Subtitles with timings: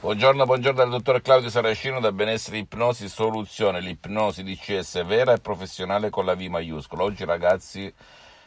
[0.00, 6.08] Buongiorno, buongiorno dal dottor Claudio Saracino da Benessere Ipnosi Soluzione, l'ipnosi DCS vera e professionale
[6.08, 7.02] con la V maiuscola.
[7.02, 7.92] Oggi ragazzi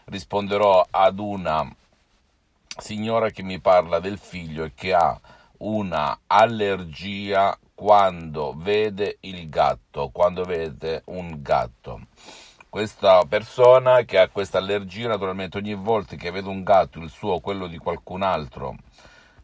[0.05, 1.71] risponderò ad una
[2.79, 5.15] signora che mi parla del figlio e che ha
[5.57, 12.07] una allergia quando vede il gatto, quando vede un gatto.
[12.67, 17.33] Questa persona che ha questa allergia naturalmente ogni volta che vede un gatto, il suo
[17.33, 18.75] o quello di qualcun altro,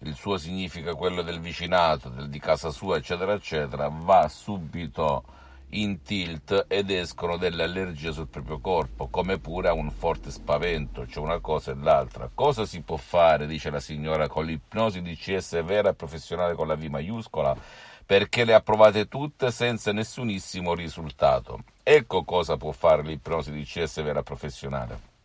[0.03, 5.23] il suo significa quello del vicinato, del, di casa sua, eccetera, eccetera, va subito
[5.71, 11.05] in tilt ed escono delle allergie sul proprio corpo, come pure ha un forte spavento,
[11.05, 12.29] cioè una cosa e l'altra.
[12.33, 16.67] Cosa si può fare, dice la signora, con l'ipnosi di CS vera e professionale con
[16.67, 17.55] la V maiuscola?
[18.05, 21.59] Perché le ha provate tutte senza nessunissimo risultato.
[21.83, 25.17] Ecco cosa può fare l'ipnosi di CS vera professionale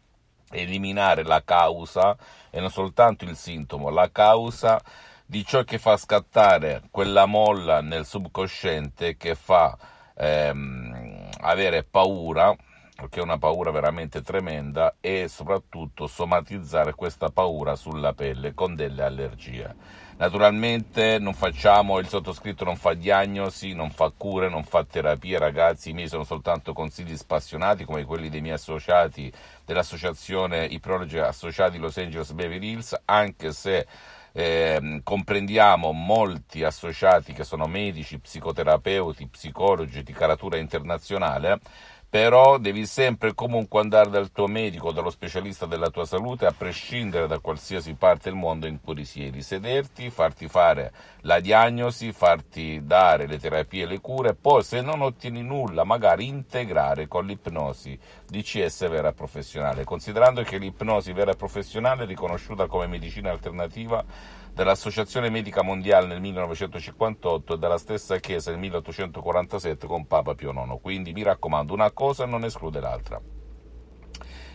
[0.55, 2.17] eliminare la causa
[2.51, 4.81] e non soltanto il sintomo, la causa
[5.27, 9.77] di ciò che fa scattare quella molla nel subconsciente che fa
[10.17, 12.55] ehm, avere paura,
[12.95, 19.03] perché è una paura veramente tremenda, e soprattutto somatizzare questa paura sulla pelle con delle
[19.03, 20.03] allergie.
[20.17, 25.91] Naturalmente non facciamo, il sottoscritto non fa diagnosi, non fa cure, non fa terapie, ragazzi,
[25.91, 29.33] i miei sono soltanto consigli spassionati come quelli dei miei associati
[29.65, 33.87] dell'associazione Iprologi Associati Los Angeles Beverly Hills, anche se
[34.37, 41.61] eh, comprendiamo molti associati che sono medici, psicoterapeuti, psicologi di caratura internazionale
[42.15, 46.55] però devi sempre e comunque andare dal tuo medico, dallo specialista della tua salute, a
[46.57, 50.93] prescindere da qualsiasi parte del mondo in cui risiedi, sederti, farti fare
[51.23, 56.29] la diagnosi, farti dare le terapie e le cure, poi se non ottieni nulla, magari
[56.29, 57.99] integrare con l'ipnosi
[58.29, 64.05] DCS vera e professionale, considerando che l'ipnosi vera professionale è riconosciuta come medicina alternativa
[64.55, 70.81] dall'Associazione Medica Mondiale nel 1958 e dalla stessa Chiesa nel 1847 con Papa Pio IX.
[70.81, 73.21] Quindi mi raccomando, una cosa non esclude l'altra.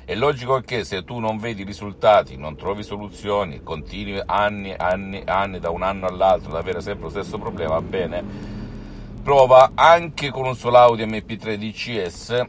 [0.05, 5.59] È logico che se tu non vedi risultati, non trovi soluzioni, continui anni, anni, anni
[5.59, 8.23] da un anno all'altro ad avere sempre lo stesso problema, bene,
[9.21, 12.45] prova anche con un solo Audi MP3 DCS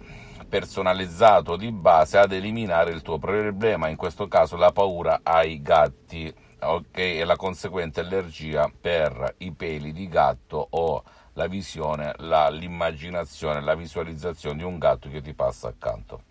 [0.48, 6.32] personalizzato di base ad eliminare il tuo problema, in questo caso la paura ai gatti
[6.62, 11.02] ok, e la conseguente allergia per i peli di gatto o
[11.34, 16.29] la visione, la, l'immaginazione, la visualizzazione di un gatto che ti passa accanto.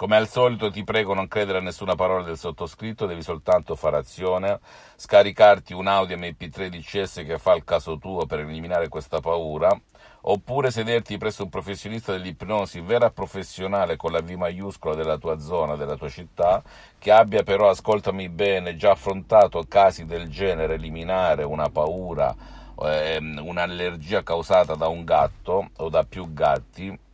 [0.00, 3.98] Come al solito ti prego non credere a nessuna parola del sottoscritto, devi soltanto fare
[3.98, 4.58] azione,
[4.96, 9.78] scaricarti un Audi MP3 DCS che fa il caso tuo per eliminare questa paura,
[10.22, 15.76] oppure sederti presso un professionista dell'ipnosi vera professionale con la V maiuscola della tua zona,
[15.76, 16.62] della tua città,
[16.98, 22.34] che abbia però, ascoltami bene, già affrontato casi del genere, eliminare una paura,
[22.82, 27.08] ehm, un'allergia causata da un gatto o da più gatti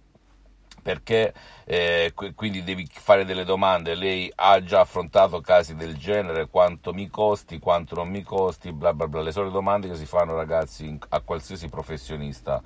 [0.86, 6.94] perché eh, quindi devi fare delle domande, lei ha già affrontato casi del genere, quanto
[6.94, 10.36] mi costi, quanto non mi costi, bla bla bla, le solite domande che si fanno
[10.36, 12.62] ragazzi a qualsiasi professionista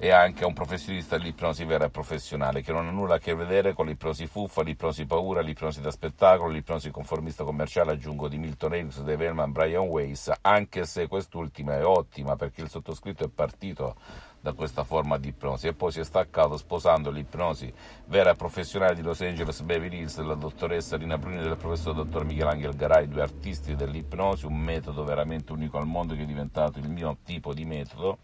[0.00, 3.34] e anche a un professionista dell'ipnosi vera e professionale che non ha nulla a che
[3.34, 8.74] vedere con l'ipnosi fuffa, l'ipnosi paura, l'ipnosi da spettacolo, l'ipnosi conformista commerciale, aggiungo di Milton
[8.74, 13.96] Erickson, Dave Hellman, Brian Weiss, anche se quest'ultima è ottima perché il sottoscritto è partito
[14.40, 17.72] da questa forma di ipnosi e poi si è staccato sposando l'ipnosi
[18.06, 21.92] vera e professionale di Los Angeles Beverly Hills della dottoressa Rina Bruni e del professor
[21.92, 26.78] dottor Michelangelo Garay, due artisti dell'ipnosi, un metodo veramente unico al mondo che è diventato
[26.78, 28.18] il mio tipo di metodo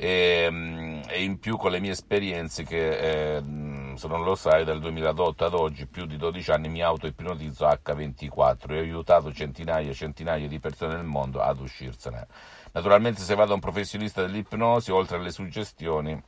[0.00, 3.42] e, ehm, e in più con le mie esperienze che eh,
[3.96, 8.70] se non lo sai dal 2008 ad oggi più di 12 anni mi auto-ipnotizzo H24
[8.70, 12.28] e ho aiutato centinaia e centinaia di persone nel mondo ad uscirsene.
[12.72, 16.22] Naturalmente se vado a un professionista dell'ipnosi, oltre alle suggestioni,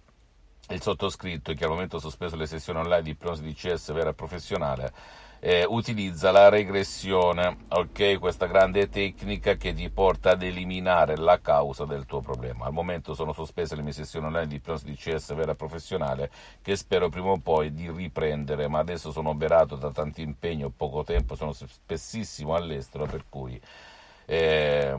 [0.71, 4.11] il sottoscritto, che al momento ha sospeso le sessioni online di ipnosi di CS vera
[4.11, 4.93] e professionale,
[5.41, 8.19] eh, utilizza la regressione, ok?
[8.19, 12.67] Questa grande tecnica che ti porta ad eliminare la causa del tuo problema.
[12.67, 16.31] Al momento sono sospese le mie sessioni online di ipnosi di CS vera professionale
[16.61, 20.73] che spero prima o poi di riprendere, ma adesso sono oberato da tanti impegni, ho
[20.77, 23.59] poco tempo, sono spessissimo all'estero, per cui
[24.31, 24.95] eh,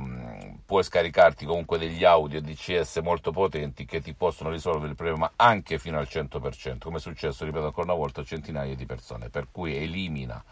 [0.65, 5.79] puoi scaricarti comunque degli audio DCS molto potenti che ti possono risolvere il problema anche
[5.79, 9.47] fino al 100%, come è successo, ripeto ancora una volta, a centinaia di persone, per
[9.49, 10.43] cui elimina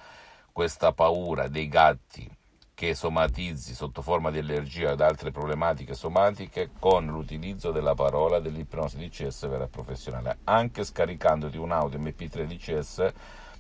[0.53, 2.33] questa paura dei gatti
[2.73, 8.97] che somatizzi sotto forma di allergia ed altre problematiche somatiche con l'utilizzo della parola dell'ipnosi
[8.97, 13.13] DCS vera e professionale, anche scaricandoti un audio MP3 DCS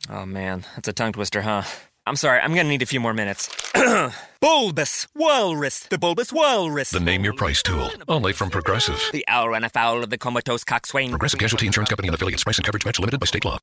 [0.09, 1.63] Oh man, that's a tongue twister, huh?
[2.05, 3.49] I'm sorry, I'm gonna need a few more minutes.
[4.41, 6.89] bulbous Walrus, the Bulbous Walrus.
[6.89, 9.01] The name your price tool, only from Progressive.
[9.13, 11.11] The owl ran afoul of the comatose coxswain.
[11.11, 12.43] Progressive Casualty Insurance Company and affiliates.
[12.43, 13.57] Price and coverage match limited by state law.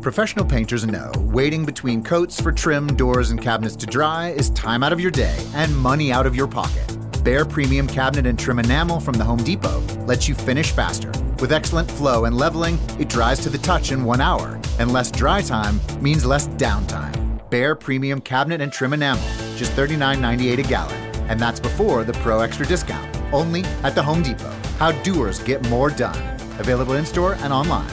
[0.00, 4.82] Professional painters know waiting between coats for trim, doors, and cabinets to dry is time
[4.82, 6.96] out of your day and money out of your pocket.
[7.22, 11.12] Bare Premium Cabinet and Trim Enamel from the Home Depot lets you finish faster.
[11.40, 15.12] With excellent flow and leveling, it dries to the touch in one hour, and less
[15.12, 17.25] dry time means less downtime.
[17.50, 19.22] Bare Premium Cabinet and Trim Enamel,
[19.56, 20.96] just $39.98 a gallon.
[21.28, 24.50] And that's before the Pro Extra discount, only at the Home Depot.
[24.78, 26.16] How doers get more done.
[26.58, 27.90] Available in store and online.